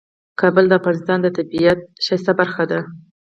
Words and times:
کابل 0.39 0.65
د 0.69 0.73
افغانستان 0.79 1.17
د 1.21 1.27
طبیعت 1.37 1.79
د 1.83 1.87
ښکلا 2.05 2.31
برخه 2.39 2.63
ده. 2.71 2.79